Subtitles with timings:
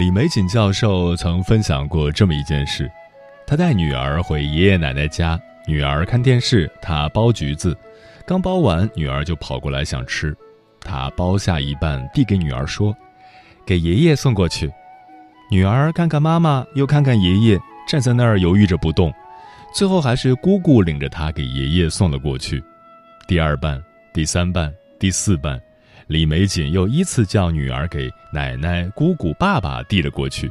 [0.00, 2.90] 李玫瑾教授曾分享过这么一件事：
[3.46, 7.76] 他带女儿回爷爷奶奶家，女儿看电视，他剥橘子，
[8.26, 10.34] 刚剥完，女儿就跑过来想吃，
[10.80, 12.96] 他剥下一半递给女儿说
[13.66, 14.72] ：“给爷爷送过去。”
[15.52, 19.12] 女儿看看妈妈，又看看爷爷，站在那儿犹豫着不动，
[19.74, 22.64] 最后还是姑姑领着他给爷爷送了过去。
[23.28, 23.78] 第二半，
[24.14, 25.60] 第三半，第四半。
[26.06, 30.50] 李玫瑾又依次叫女儿给奶奶、姑姑、爸爸递了过去。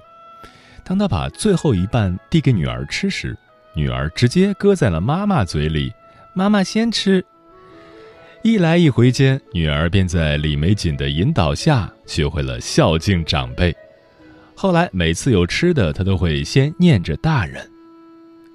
[0.83, 3.37] 当他把最后一半递给女儿吃时，
[3.73, 5.93] 女儿直接搁在了妈妈嘴里，
[6.33, 7.23] 妈妈先吃。
[8.41, 13.75] 一来一回间，女儿便在李玫瑾的引导下学会了孝敬长辈。
[14.55, 17.69] 后来每次有吃的，她都会先念着大人。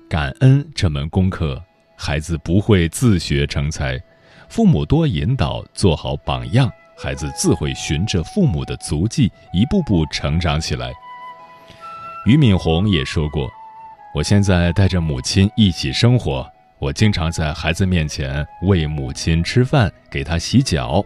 [0.08, 1.62] 感恩这门功课，
[1.96, 4.02] 孩子不会自学成才，
[4.48, 6.70] 父母多引导，做好榜样。
[6.96, 10.92] 孩子自会循着父母的足迹，一步步成长起来。
[12.26, 13.50] 俞敏洪也说过
[14.14, 21.04] ：“我现在带着母亲一起生活，我经常在孩子面前喂母亲吃饭，给她洗脚。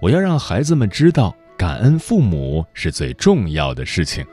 [0.00, 4.24] 我要让孩子们知道，感恩父母是最重要的事情。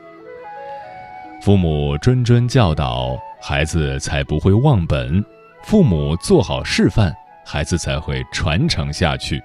[1.42, 5.22] 父母谆谆教导，孩子才不会忘本；
[5.64, 7.14] 父母做好示范，
[7.44, 9.42] 孩子才会传承下去。”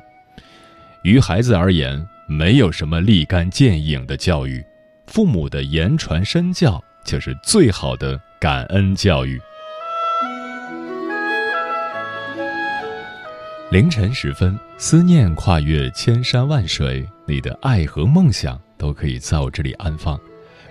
[1.03, 4.61] 于孩子而言，没有什么立竿见影的教育，
[5.07, 9.39] 父母的言传身教就是最好的感恩教育。
[13.71, 20.19] 凌晨时分，思念跨越千山万水，你的爱和梦想都可以在我这里安放。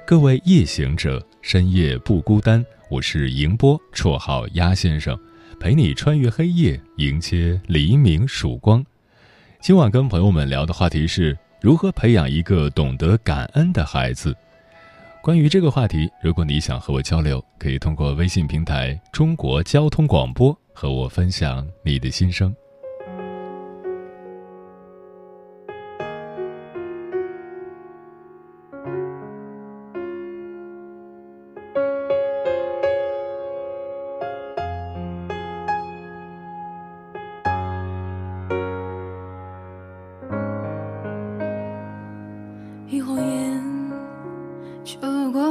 [0.06, 5.18] 各位夜行者，深夜不孤单，我是迎波，绰号鸭先生，
[5.58, 8.84] 陪你穿越黑夜，迎接黎明曙光。
[9.60, 14.34] 今晚跟朋友们聊的话题是如何培养一个懂得感恩的孩子。
[15.20, 22.54] 关于这个话题，如果你想和我交流，可以通过微信平台“中国交通广播”和我分享你的心声。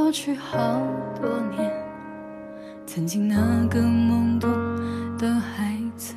[0.08, 0.80] 过去好
[1.20, 1.70] 多年
[2.86, 3.36] 曾经那
[3.66, 4.50] 个懵懂
[5.18, 6.14] 的孩子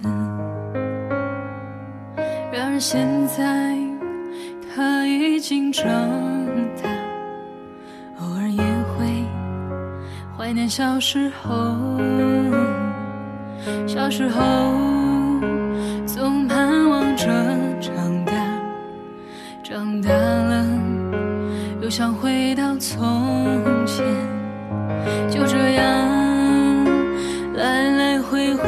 [2.53, 3.78] 然而现在
[4.74, 5.84] 他已经长
[6.81, 6.90] 大
[8.22, 8.63] 偶尔也
[8.96, 9.25] 会
[10.38, 11.75] 怀念小时候
[13.85, 14.41] 小时候
[16.06, 17.28] 总盼望着
[21.91, 24.06] 想回到从前，
[25.29, 26.85] 就这样
[27.53, 28.63] 来来回回，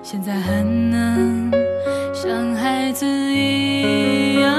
[0.00, 1.50] 现在很难
[2.14, 4.54] 像孩子一样。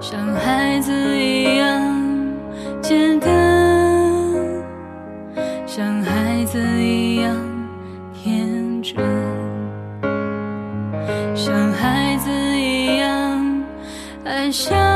[0.00, 2.00] 像孩子一样
[2.80, 3.28] 简单，
[5.66, 7.36] 像孩子一样
[8.14, 8.61] 天
[14.52, 14.91] 大。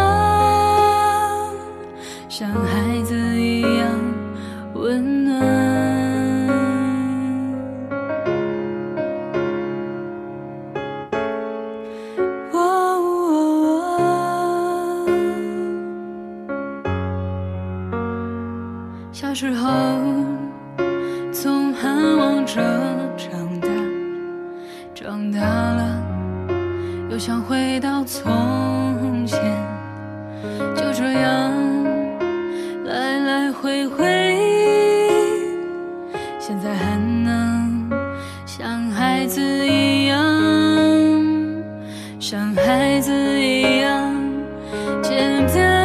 [45.44, 45.75] 简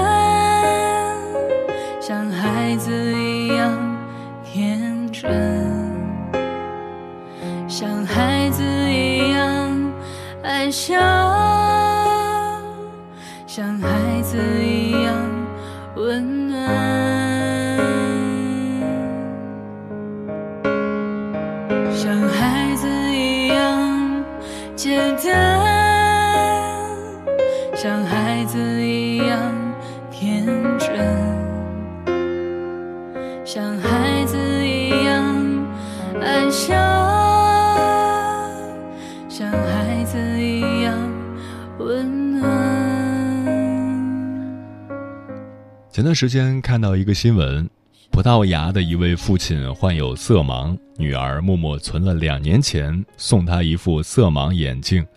[46.11, 47.69] 段时间看到一个新闻，
[48.09, 55.07] 葡萄牙的一位父亲患有色盲，女儿默默存了两年钱送他一副色盲眼镜。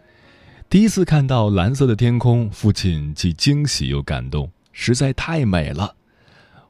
[0.71, 5.97] 第一次看到蓝色的天空，父亲既惊喜又感动，实在太美了。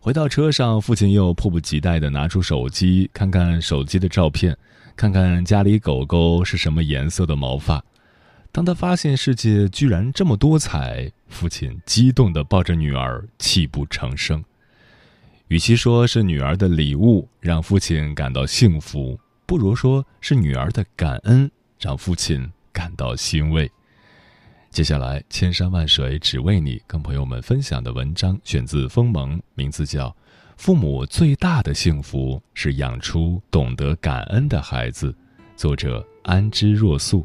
[0.00, 4.56] 回到车上，父亲又迫不及待地拿出手机，看看手机的照片，
[4.96, 7.84] 看看家里狗狗是什么颜色的毛发。
[8.50, 14.42] 当他发现世界居然这么多彩，父亲激动地抱着女儿，泣不成声。
[15.48, 23.70] 与其说是女儿的礼物让父亲感到幸福，不如说是女儿的感恩让父亲感到欣慰。
[24.70, 30.08] 接下来，千山万水只为你，跟朋友们分享的文章选自《锋芒》，名字叫
[30.56, 35.12] 《父母最大的幸福是养出懂得感恩的孩子》，
[35.56, 37.24] 作者安之若素。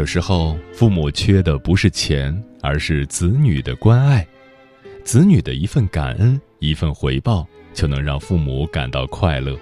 [0.00, 4.26] 有时候，父母缺的不是钱，而是子女的关爱。
[5.04, 9.54] 子女的一份感恩，一份回报，就能让父母感到快乐。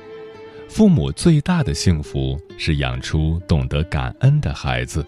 [0.68, 5.04] 父母最大的幸福是养出懂得感恩的孩子。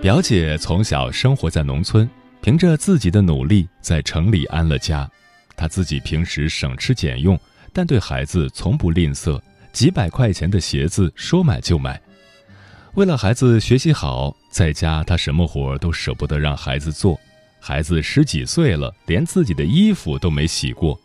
[0.00, 2.08] 表姐从小生活在农村，
[2.40, 5.06] 凭着自己的努力在城里安了家。
[5.54, 7.38] 她自己平时省吃俭用，
[7.70, 9.38] 但对孩子从不吝啬，
[9.72, 12.00] 几百块钱的鞋子说买就买。
[12.94, 17.18] 为了孩子学习好，在家他什么活都舍不得让孩子做。
[17.60, 20.98] 孩子十几岁了，连自己的衣服都没洗过，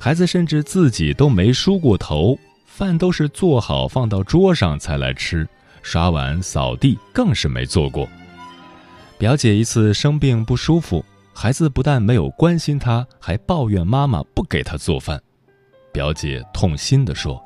[0.00, 5.46] 孩子甚至自己都没梳过头，饭都是做好放到桌上才来吃，
[5.82, 8.08] 刷碗扫地更是没做过。
[9.16, 15.20] 表姐一次生病不舒服，孩子不但没有关心她，还抱怨妈妈不给她做饭。
[15.92, 17.40] 表姐痛心地说：“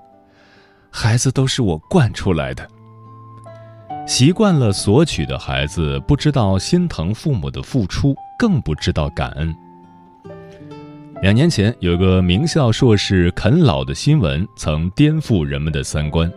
[0.91, 2.67] 孩子都是我惯出来的。”
[4.09, 9.55] 习惯了索取的孩子，不知道心疼父母的付出，更不知道感恩。
[11.21, 16.33] 两年前，有个名校硕士啃老的新闻，曾颠覆人们的三观。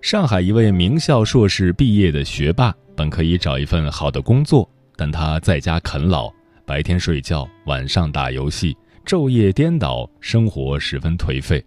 [0.00, 4.66] 上海一位名校硕士毕业的学霸，本可以找一份好的工作，
[4.96, 6.32] 但他在家啃老，
[6.64, 11.62] 白天睡觉，晚上打游戏，昼夜颠倒，生活十分颓废。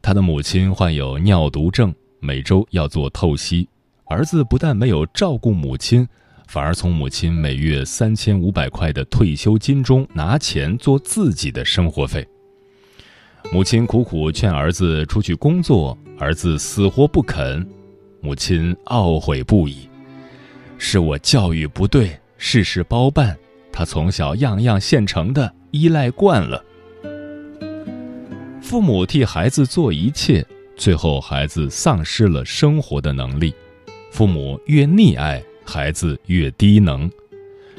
[0.00, 3.68] 他的母亲患有尿毒症，每周要做透析。
[4.12, 6.06] 儿子不但没有照顾母亲，
[6.46, 12.28] 反而从母亲每月三千五百块的退休金中拿钱做自己的生活费。
[13.50, 17.66] 母亲苦苦劝儿子出去工作，儿子死活不肯，
[18.20, 19.88] 母亲懊悔不已
[20.76, 23.34] ：“是我教育不对，事事包办，
[23.72, 26.62] 他从小样样现成的，依赖惯了。”
[28.60, 33.54] 父母替孩子做一切，最后孩子丧失了生活的能力。
[34.12, 37.10] 父母越溺爱，孩子越低能，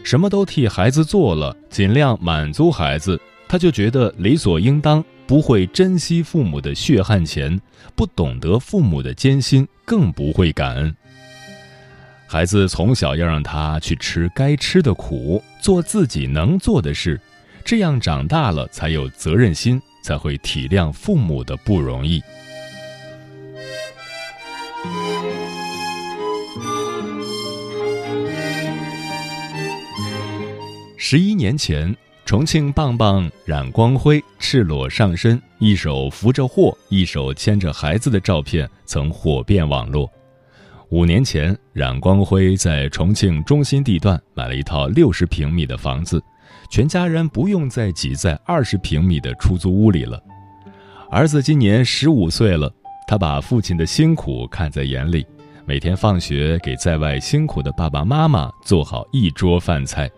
[0.04, 7.62] 什么都替孩子做了，尽量满足孩子，他就觉得理所应当，不会珍惜父母的血汗钱，
[7.94, 10.96] 不懂得父母的艰辛，更不会感恩。
[12.26, 17.22] 孩子从小要让他去吃该吃的苦，做自己能做的事，
[17.64, 22.20] 这样长大了才有责任心，才会体谅父母的不容易。
[31.06, 31.94] 十一年前，
[32.24, 40.10] 重庆棒棒冉光辉赤裸上身，一手扶着货，一手牵着孩子的照片曾火遍网络。
[40.92, 46.24] 五年前，冉光辉在重庆中心地段买了一套六十平米的房子，
[46.70, 50.18] 全家人不用再挤在二十平米的出租屋里了。
[51.12, 52.74] 儿子今年十五岁了，
[53.06, 55.28] 他把父亲的辛苦看在眼里，
[55.66, 60.10] 每天放学给在外辛苦的爸爸妈妈做好一桌饭菜。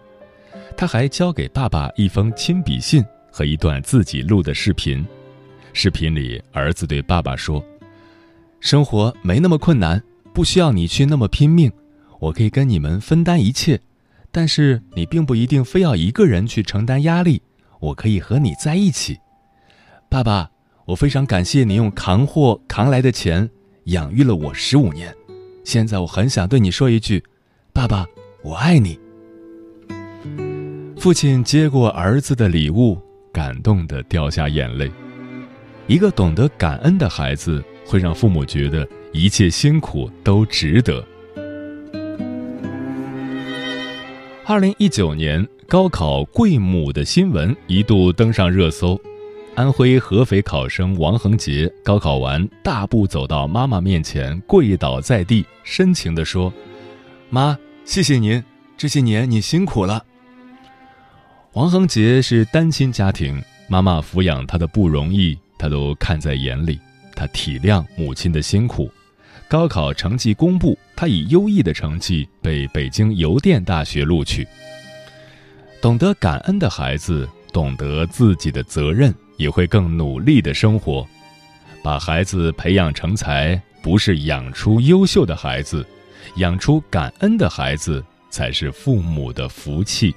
[0.78, 5.06] 他还交给爸爸一封亲笔信和一段自己录的视频。
[5.74, 7.64] 视频里，儿子对爸爸说
[8.60, 10.02] ：“生活没那么困难。”
[10.36, 11.72] 不需要你去那么拼命，
[12.20, 13.80] 我可以跟你们分担一切，
[14.34, 17.42] 但是你并不一定非要一个人去承担压力，
[17.80, 19.18] 我可以和你在一起。
[20.10, 20.52] 爸爸，
[20.88, 23.50] 我非常感谢你用扛货扛来的钱
[23.86, 25.16] 养育了我十五年，
[25.64, 27.24] 现在我很想对你说一句，
[27.72, 28.06] 爸爸，
[28.44, 29.00] 我爱你。
[31.06, 32.98] 父亲接过儿子的礼物，
[33.32, 34.92] 感动的掉下眼泪。
[35.86, 38.88] 一个懂得感恩的孩子，会让父母觉得。
[39.14, 41.06] 一切辛苦都值得。
[44.48, 49.00] 二零一九年高考跪母的新闻一度登上热搜，
[49.54, 56.52] 安徽合肥考生王恒杰高考完，大步走到妈妈面前，跪倒在地，深情地说
[57.30, 58.44] ：“妈，谢谢您，
[58.76, 60.04] 这些年你辛苦了。”
[61.56, 66.78] 王恒杰是单亲家庭，妈妈抚养他的不容易，他都看在眼里，
[67.16, 68.92] 他体谅母亲的辛苦。
[69.48, 74.46] 高考成绩公布，他以优异的成绩被北京邮电大学录取。
[75.82, 81.08] 懂得感恩的孩子，懂得自己的责任，也会更努力的生活。
[81.82, 85.88] 把孩子培养成才，不是养出优秀的孩子，
[86.36, 90.14] 养出感恩的孩子才是父母的福气。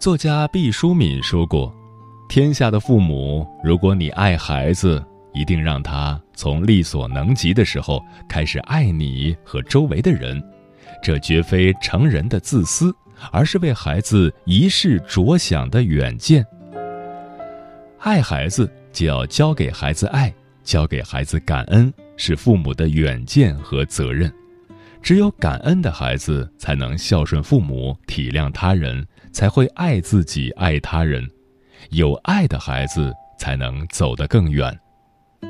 [0.00, 1.70] 作家毕淑敏说过
[2.26, 5.04] ：“天下的父母，如果你爱孩子，
[5.34, 10.42] 一定让他从力所能及的时候开始爱你和周围的人。
[11.02, 12.90] 这绝非成人的自私，
[13.30, 16.42] 而是为孩子一世着想的远见。
[17.98, 20.32] 爱孩子，就要教给孩子爱，
[20.64, 24.32] 教给孩子感恩，是父母的远见和责任。
[25.02, 31.28] 只有感恩的孩子，才能孝顺父母，体谅他人。”才会爱自己，爱他人。
[31.90, 34.78] 有爱的孩子才能走得更远。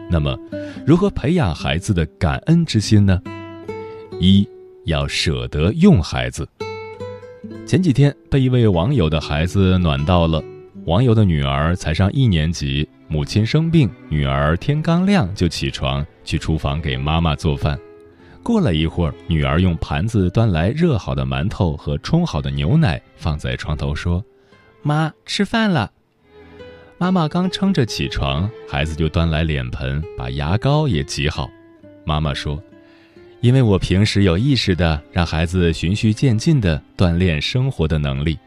[0.09, 0.39] 那么，
[0.87, 3.21] 如何培养孩子的感恩之心呢？
[4.21, 4.49] 一
[4.85, 6.49] 要舍得用孩子。
[7.67, 10.43] 前几天被一位网友的孩子暖到了。
[10.87, 17.79] 网友的女儿才上一年级，母亲生病，女儿天刚亮就起床去厨房给妈妈做饭。
[18.43, 24.25] 过了一会儿，女儿用盘子端来热好的馒头和冲好的牛奶，放在床头说
[24.83, 25.91] ：“妈，吃饭了。”
[26.97, 31.49] 妈妈刚撑着起床，孩子就端来脸盆，把牙膏也挤好。
[32.05, 32.63] 妈妈说
[33.41, 38.39] ：“因为我平时有意识的让孩子循序渐进的锻炼生活的能力。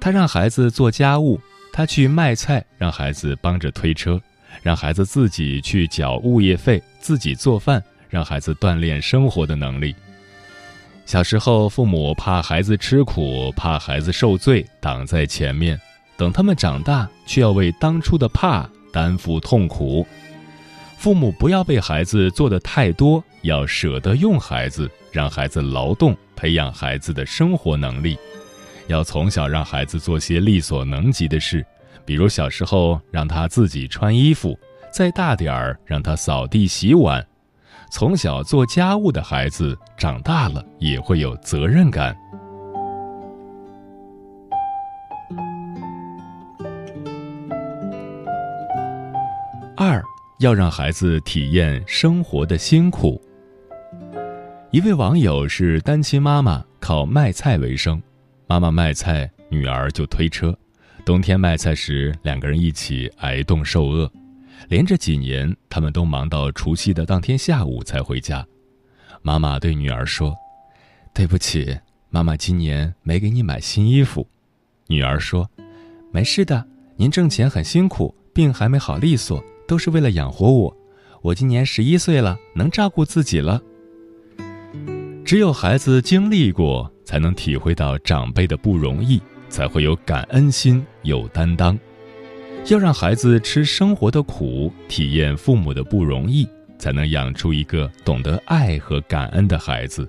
[0.00, 1.38] 他让孩子做家务，
[1.72, 4.20] 他去卖菜，让孩子帮着推车，
[4.62, 9.96] 让孩子自己去缴物业费，自己做饭。”让孩子锻炼生活的能力。
[11.06, 15.74] 小时候，父母怕孩子吃苦，怕孩子受罪，挡在前面；
[16.14, 20.06] 等他们长大，却要为当初的怕担负痛苦。
[20.98, 28.18] 父母不要被孩子做的太多，要舍得用孩子，让孩子劳动，培养孩子的生活能力。
[28.88, 31.64] 要从小让孩子做些力所能及的事，
[32.04, 34.58] 比如小时候让他自己穿衣服，
[34.92, 37.26] 再大点儿让他扫地洗碗。
[37.94, 42.16] 从小做家务的孩子，长大了也会有责任感。
[49.76, 50.02] 二
[50.38, 53.20] 要让孩子体验生活的辛苦。
[54.70, 58.02] 一位网友是单亲妈妈，靠卖菜为生。
[58.46, 60.56] 妈妈卖菜，女儿就推车。
[61.04, 64.10] 冬天卖菜时，两个人一起挨冻受饿。
[64.68, 68.46] 连着几年，他们都忙到除夕的当天下午才回家。
[69.22, 70.34] 妈妈对女儿说
[71.14, 71.78] ：“对不起，
[72.10, 74.26] 妈妈今年没给你买新衣服。”
[74.88, 75.48] 女儿说
[76.10, 76.66] ：“没事的，
[76.96, 80.76] 您挣钱很辛苦，病还没好利索，都是为了养活我。
[81.20, 83.62] 我今年十一岁了，能照顾自己了。”
[85.24, 91.78] 只有孩子经历过，才能体会到长辈的不容易，才会有感恩心，有担当。
[92.66, 100.08] 要让孩子吃生活的苦体验父母的不容易才能养出一个懂得爱和感恩的孩子。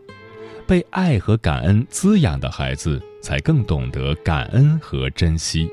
[0.65, 5.67] 被爱和感恩滋养的孩子才更懂得感恩和珍惜。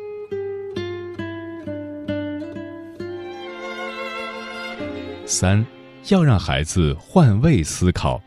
[5.27, 5.65] 三
[6.09, 8.21] 要让孩子换位思考。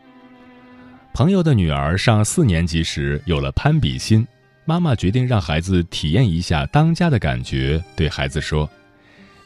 [1.12, 4.26] 朋友的女儿上四年级时有了攀比心
[4.64, 8.68] 妈妈决定让孩子体验一下当家的感觉，对孩子说：“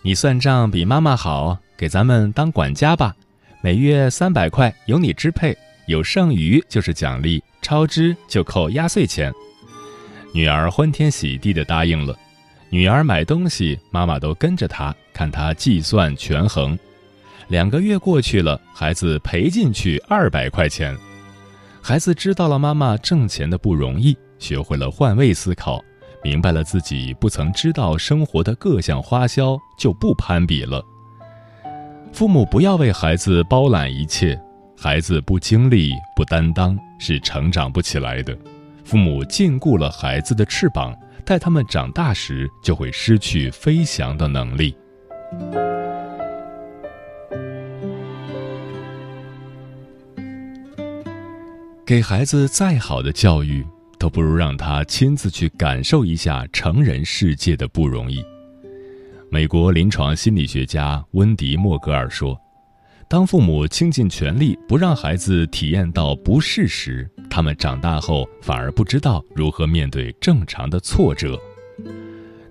[0.02, 3.14] 你算账比妈妈好，给咱们当管家吧，
[3.60, 5.56] 每月三百块由你支配，
[5.86, 9.32] 有剩余就是奖励，超支就扣压岁钱。”
[10.32, 12.16] 女儿欢天喜地地答应了。
[12.70, 16.78] 女儿买东西，妈妈都跟着她，看她计算权衡。
[17.48, 20.96] 两个月过去了，孩子赔进去二百块钱。
[21.80, 25.80] 孩子知道了妈妈挣钱的不容易，学会了换位思考，
[26.22, 30.84] 明白了自己不曾知道生活的各项花销，就不攀比了。
[32.12, 34.40] 父母不要为孩子包揽一切，
[34.76, 38.36] 孩子不经历、不担当是成长不起来的。
[38.84, 44.74] 父母禁锢了孩子的翅膀，待他们长大时，就会失去飞翔的能力。
[51.84, 53.66] 给孩子再好的教育，
[53.98, 58.24] 都不如让他亲自去感受一下成人世界的不容易。
[59.30, 62.38] 美国临床心理学家温迪·莫格尔说
[63.08, 71.38] ：“当父母倾尽全力不让孩子体验到不适时，他们长大后反而不知道如何面对正常的挫折。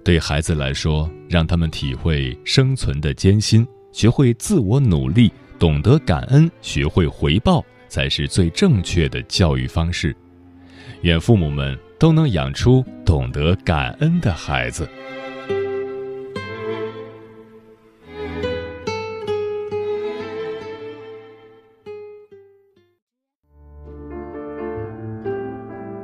[0.04, 10.13] 对孩子来说，让他们体会生存的艰辛，学会自我努力，懂得感恩，学会回报。”才是最正确的教育方式。
[11.01, 14.88] 愿父母们都能养出懂得感恩的孩子。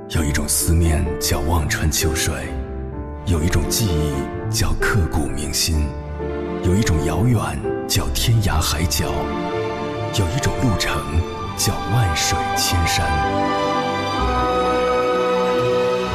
[0.09, 2.33] 有一种思念叫望穿秋水，
[3.25, 4.13] 有一种记忆
[4.51, 5.87] 叫刻骨铭心，
[6.63, 7.39] 有一种遥远
[7.87, 9.05] 叫天涯海角，
[10.19, 11.01] 有一种路程。
[11.55, 13.05] 叫万水千山，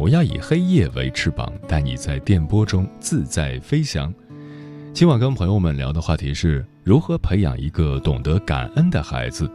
[0.00, 4.10] 我要以黑夜为翅膀，带你在电波中自在飞翔。
[4.94, 9.46] 今晚跟朋友们聊的话题是如何培养一个懂得感恩的孩子。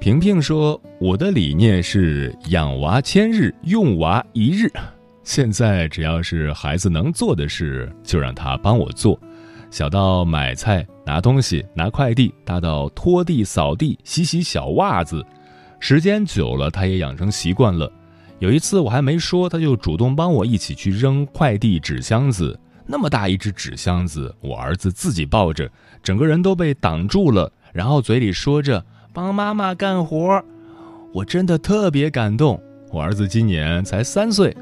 [0.00, 4.68] 平平说：“我的理念是养娃千日，用娃一日。
[5.22, 9.16] 现在只要是孩子能做的事，就让他帮我做。
[9.70, 15.24] 小到买菜、拿东西、拿快递，大到拖地、扫地、洗洗小袜子。”
[15.78, 17.90] 时间久了，他也养成习惯了。
[18.40, 22.58] 有一次我还没说，他就主动帮我一起去扔快递纸箱子。
[22.86, 25.70] 那么大一只纸箱子，我儿子自己抱着，
[26.02, 30.42] 整个人都被挡住了，然后嘴里说着“帮妈妈干活”。
[31.12, 32.58] 我真的特别感动。
[32.90, 34.56] 我儿子今年才三岁。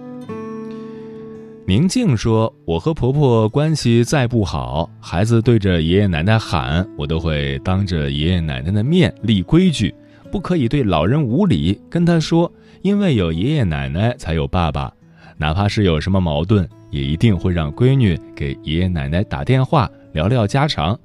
[1.64, 9.94] 宁静说：“我和婆婆关系再不好，孩子对着爷爷奶奶喊，我都会当着爷爷奶奶的面立规矩。”
[10.30, 12.52] 不可以对老人无礼，跟他说，
[12.88, 14.90] 因为有爷爷奶奶才有爸爸，
[15.36, 20.98] 哪怕是有什么矛盾，也一定会让闺女给爷爷奶奶打电话聊聊家常，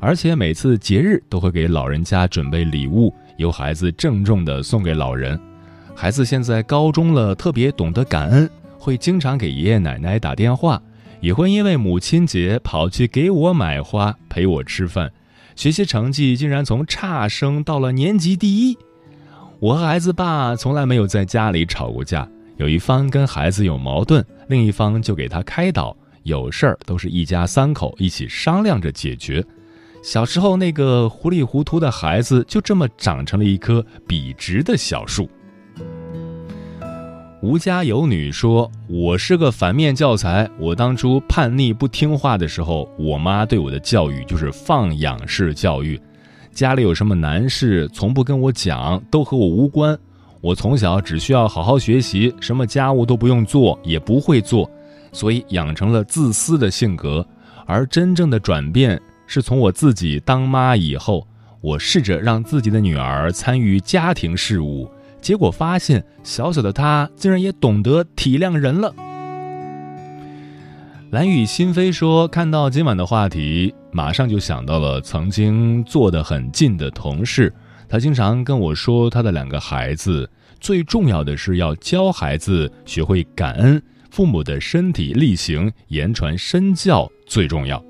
[0.00, 5.40] 而且每次节日都会给老人家准备礼物，由孩子郑重的送给老人。
[5.96, 8.46] 孩子现在高中了，特别懂得感恩，
[8.78, 10.82] 会经常给爷爷奶奶打电话，
[11.22, 15.10] 也会因为母亲节跑去给我买花，陪我吃饭。
[15.56, 18.76] 学习成绩竟然从差生到了年级第一，
[19.60, 29.44] 我和孩子爸从来没有在家里吵过架，有一方跟孩子有矛盾，另一方就给他开导，有事儿都是一家三口一起商量着解决。
[30.02, 35.28] 小时候那个糊里糊涂的孩子，就这么长成了一棵笔直的小树。
[37.42, 40.48] 吴家有女说：“我是个反面教材。
[40.58, 46.00] 我当初叛逆不听话的时候，我妈对我的教育就是放养式教育。
[46.52, 49.98] 家里有什么难事，从不跟我讲，都和我无关。
[50.40, 54.70] 我从小只需要好好学习，什么家务都不用做，也不会做，
[55.12, 57.26] 所以养成了自私的性格。
[57.66, 61.26] 而真正的转变是从我自己当妈以后，
[61.60, 68.94] 我试着让自己的女儿参与家庭事务。”结果发现，小小的她竟然也懂得体谅人了。
[71.10, 77.52] 蓝雨心飞说：“看到今晚的话题，马上就想到了曾经坐得很近的同事，
[77.88, 87.84] 他经常跟我说，他的两个孩子最重要的是要教孩子学会感恩，父母的身体力行、言传身教最重要。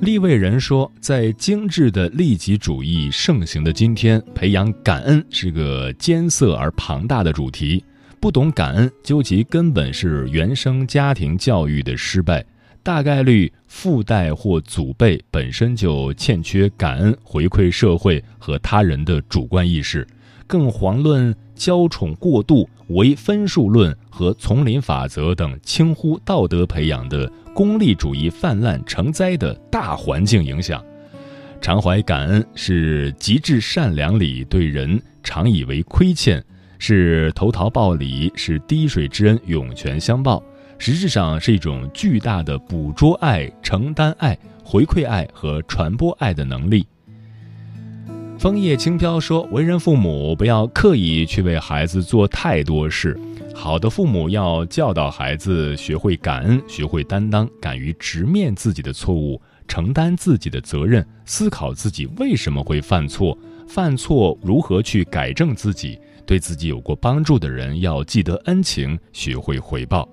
[0.00, 7.84] 立位人说，在精致的利己主义盛行的今天，培养感恩是个艰涩而庞大的主题。
[8.24, 12.42] 不懂感恩，究其根本是原生家庭教育的失败。
[12.82, 20.08] 大概率父代或祖辈本身就欠缺感恩回馈社会和他人的主观意识，
[20.46, 30.82] 更遑论娇宠过度、唯分数论和丛林法则等轻忽道德培养的功利主义泛滥成灾的大环境影响。
[31.60, 36.42] 常怀感恩是极致善良里对人常以为亏欠，
[36.86, 40.42] 是投桃报李，是滴水之恩涌泉相报。
[40.76, 46.86] 实质上是一种巨大的捕捉爱、承担爱、回馈爱和传播爱的能力。
[48.38, 53.18] 枫叶轻飘说：“为人父母不要刻意去为孩子做太多事，
[53.54, 65.98] 好的父母要教导孩子学会感恩、学会担当，敢于直面自己的错误，承担自己的责任，思考自己为什么会犯错，犯错如何去改正自己。
[66.26, 70.08] 对自己有过帮助的人要记得恩情，学会回报。”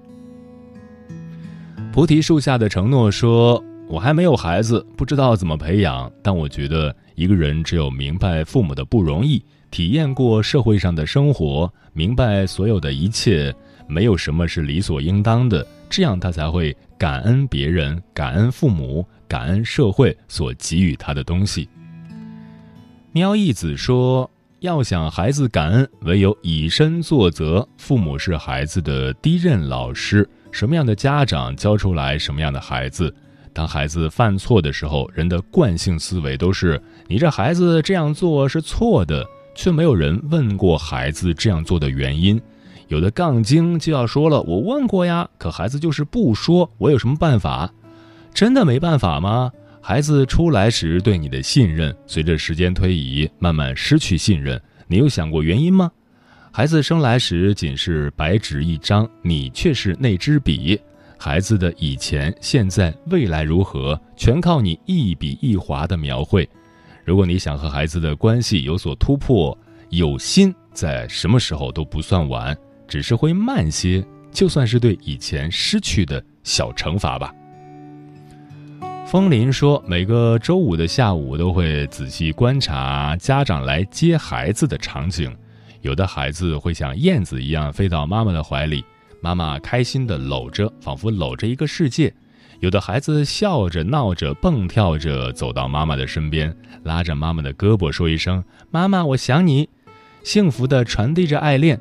[1.91, 6.09] 菩提树下的承诺说：“我还没有孩子，不知道怎么培养。
[6.23, 13.53] 但我觉得，一个人只有明白父母的不容易，体验过社会上的生活，明白所有的一切，
[13.87, 21.67] 没有什么是理所应当的，这样他才会感恩别人，感恩父母，感恩社会所给予他的东西。”
[23.11, 27.67] 喵一子说：“要想孩子感恩，唯有以身作则。
[27.77, 33.11] 父母是孩子的第一任老师。”什么样的家长教出来什么样的孩子？
[33.53, 42.39] 当孩子犯错的时候，人的惯性思维都是你这孩子这样做是错的，却没有人问过孩子这样做的原因。
[42.87, 47.73] 有的杠精就要说了：“我问过呀，可孩子就是不说，我有什么办法？
[48.31, 49.51] 真的没办法吗？”
[49.83, 55.91] 孩子出来时对你的信任，随着时间推移慢慢失去信任，你有想过原因吗？
[56.51, 60.79] 孩子生来时仅是白纸一张，你却是那支笔。
[61.17, 66.47] 孩子的以前、现在、未来如何，全靠你一笔一划的描绘。
[67.03, 69.57] 如果你想和孩子的关系有所突破，
[69.89, 72.55] 有心，在什么时候都不算晚，
[72.87, 74.05] 只是会慢些。
[74.31, 77.33] 就算是对以前失去的小惩罚吧。
[79.11, 85.35] 风林说，每个周五的下午都会仔细观察家长来接孩子的场景。
[85.81, 88.85] 有的孩子会像燕子一样飞到妈妈的怀里，
[89.19, 92.09] 妈妈开心地搂着，仿佛搂着一个世界；
[92.61, 99.67] 有的孩子笑着闹着蹦跳着走到妈妈的身边，拉着妈妈的胳膊说一声“妈妈，我想你”，
[100.23, 101.77] 幸福地传递着爱恋。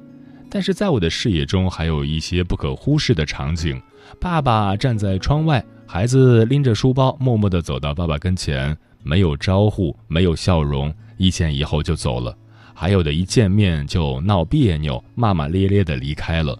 [0.50, 3.80] 但是在我的视野中，还有一些不可忽视的场景：
[4.18, 12.32] 爸爸站在窗外，孩子拎着书包，默默地走到爸爸跟前，没有招呼，没有笑容，一前一后就走了。
[12.72, 16.56] 还有的一见面就闹别扭，骂骂咧咧的离开了。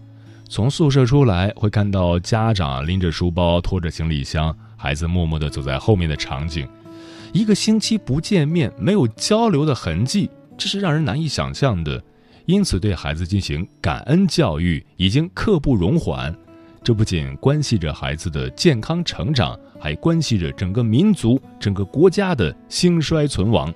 [0.49, 6.67] 从宿舍出来，会看到家长拎着书包，拖着行李箱，孩子默默地走在后面的场景。
[7.31, 12.03] 一个星期不见面，没有交流的痕迹，这是让人难以想象的。
[12.47, 16.35] 因此，对孩子进行感恩教育已经刻不容缓。
[16.83, 23.71] 这不仅关系着孩子的健康成长，还关系着整个民族、整个国家的兴衰存亡。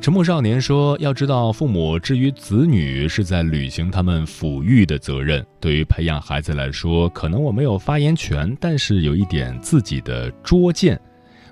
[0.00, 5.44] 沉默少年说：“要知道，父母之于子女是在履行他们抚育的责任。
[5.60, 10.98] 对于培养孩子来说，可能我没有发言权，但是有一点自己的拙见。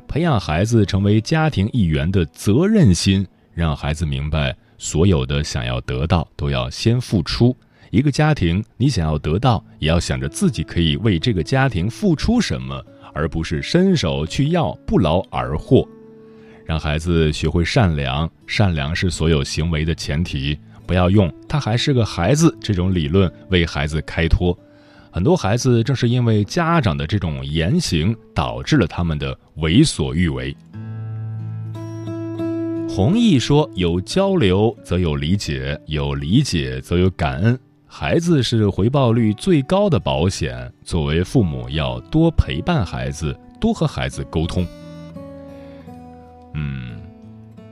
[0.09, 7.55] 培养孩子成为家庭一员的责任心，让孩子明白，所有的想要得到，都要先付出。
[7.92, 15.87] 一个家庭，你想要得到，也要想着自己可以为这个家庭付出什么，而不是伸手去要，不劳而获。”
[16.64, 20.59] 让孩子学会善良，善良是所有行为的前提。
[20.87, 24.59] 不要用“他还是个孩子”这种理论为孩子开脱。
[25.11, 30.57] 很多孩子正是因为家长的这种言行，导致了他们的为所欲为。
[32.88, 37.59] 弘毅说：“有交流则有理解，有理解则有感恩。
[37.94, 40.72] 孩子是回报率最高的保险。
[40.83, 44.66] 作为父母，要多陪伴孩子，多和孩子沟通。”
[46.57, 46.98] 嗯，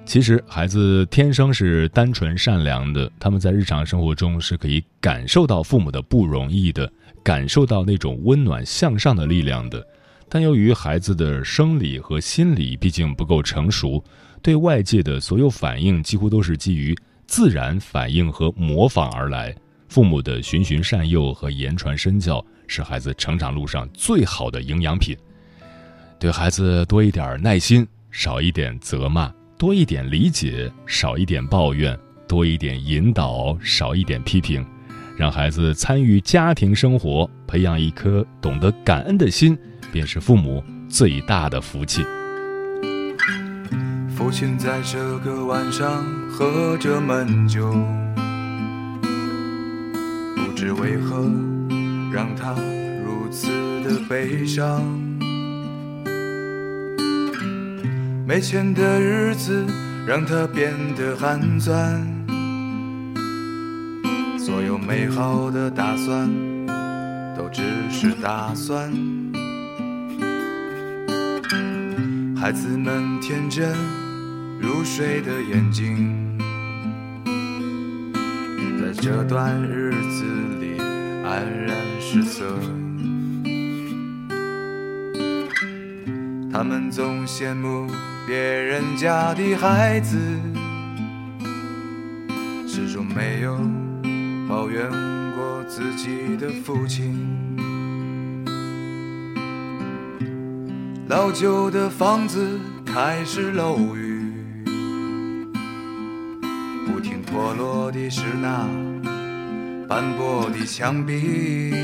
[0.05, 6.93] 其实孩子天生是单纯善良的，他们在日常生活中是可以感受到父母的不容易的，
[7.25, 9.83] 感受到那种温暖向上的力量的。
[10.29, 14.05] 但由于孩子的生理和心理毕竟不够成熟，
[14.43, 16.95] 对外界的所有反应几乎都是基于
[17.27, 19.57] 自然反应和模仿而来。
[19.91, 25.15] 父母的循循善诱和言传身教是孩子成长路上最好的营养品。
[26.19, 31.95] 对孩子多一点耐心，少一点责骂；多一点理解，少一点抱怨；
[32.27, 34.65] 多一点引导，少一点批评。
[35.17, 39.59] 让孩子参与家庭生活，培养一颗懂得感恩的心。
[39.93, 42.05] 便是父母最大的福气。
[44.09, 47.75] 父亲在这个晚上喝着闷酒，
[50.61, 51.23] 知为何
[52.13, 52.55] 让他
[53.03, 53.49] 如此
[53.83, 54.85] 的悲伤。
[58.27, 59.65] 没钱的日子
[60.07, 62.07] 让他变得寒酸，
[64.39, 66.29] 所有美好的打算
[67.35, 68.93] 都只是打算。
[72.37, 73.73] 孩子们天真
[74.61, 76.39] 如水的眼睛，
[78.79, 80.25] 在这段日子
[81.31, 82.45] 黯然失色。
[86.53, 87.89] 他们总羡慕
[88.27, 90.19] 别人家的孩子，
[92.67, 93.57] 始终没有
[94.49, 97.15] 抱怨过自己的父亲。
[101.09, 104.33] 老旧的房子开始漏雨，
[106.87, 108.67] 不停脱落的是那
[109.91, 111.75] 斑驳的墙壁，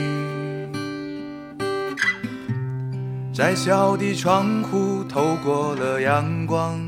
[3.35, 6.79] 窄小的窗户透过了阳光，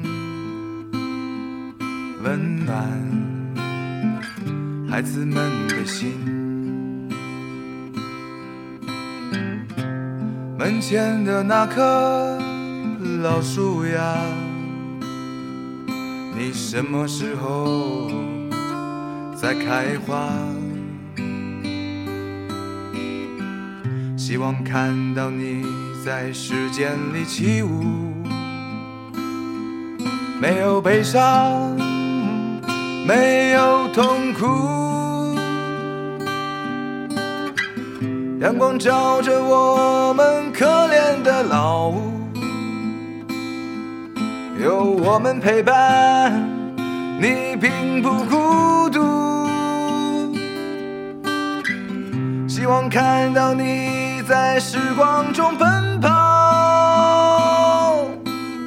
[2.22, 2.88] 温暖
[4.88, 6.12] 孩子们的心。
[10.56, 12.38] 门前的那棵
[13.24, 14.16] 老树呀，
[16.38, 18.08] 你什么时候
[19.34, 20.30] 再开花？
[24.28, 25.64] 希望看到你
[26.04, 27.82] 在时间里起舞，
[30.38, 31.74] 没有悲伤，
[33.06, 34.44] 没有痛苦。
[38.38, 42.12] 阳光照着我们可怜的老屋，
[44.62, 46.38] 有我们陪伴，
[47.18, 49.48] 你并不孤独。
[52.46, 56.10] 希望看到你在时光中奔跑，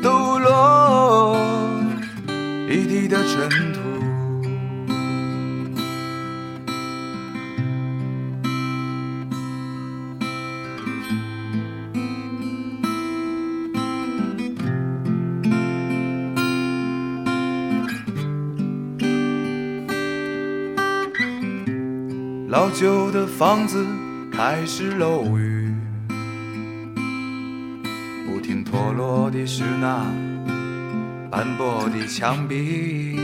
[0.01, 1.37] 抖落
[2.67, 3.79] 一地的尘土。
[22.49, 23.85] 老旧的房子
[24.31, 25.71] 开始漏雨，
[28.25, 30.05] 不停脱落的是那
[31.29, 33.19] 斑驳的墙壁，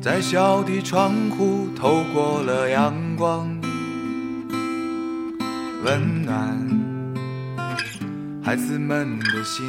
[0.00, 3.48] 在小的窗户透过了阳光，
[5.84, 6.56] 温暖
[8.42, 9.64] 孩子们的心。